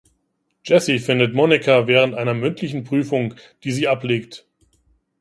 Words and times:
Jesse 0.63 0.97
findet 0.97 1.35
Monica 1.35 1.85
während 1.85 2.15
einer 2.15 2.33
mündlichen 2.33 2.83
Prüfung, 2.83 3.35
die 3.63 3.71
sie 3.71 3.87
ablegt. 3.87 4.47